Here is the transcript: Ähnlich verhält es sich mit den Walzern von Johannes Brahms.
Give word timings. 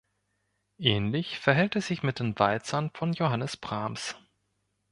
Ähnlich 0.79 1.37
verhält 1.37 1.75
es 1.75 1.85
sich 1.85 2.01
mit 2.01 2.17
den 2.17 2.33
Walzern 2.39 2.89
von 2.91 3.13
Johannes 3.13 3.55
Brahms. 3.55 4.15